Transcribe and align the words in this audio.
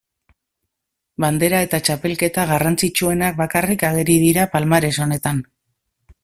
Bandera 1.25 1.59
eta 1.65 1.79
Txapelketa 1.87 2.45
garrantzitsuenak 2.53 3.37
bakarrik 3.43 3.87
ageri 3.91 4.17
dira 4.25 4.49
palmares 4.57 4.95
honetan. 5.07 5.45